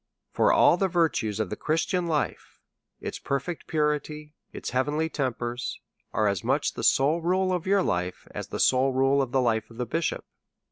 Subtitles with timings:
[0.31, 2.59] For all the virtues of the Christian life,
[3.01, 5.79] its perfect purity, its heavenly tempers,
[6.11, 9.41] are as much the sole rule of your life as the sole rule of the
[9.41, 10.25] life of a bishop.